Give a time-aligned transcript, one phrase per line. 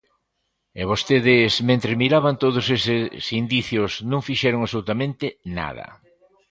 [0.79, 5.25] E vostedes, mentres miraban todos estes indicios, non fixeron absolutamente
[5.57, 5.85] nada.